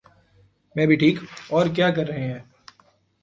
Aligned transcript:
میں 0.75 0.85
بھی 0.85 0.95
ٹھیک۔ 0.95 1.19
اور 1.49 1.65
کیا 1.75 1.89
کر 1.91 2.07
رہے 2.07 2.23
ہیں؟ 2.23 2.39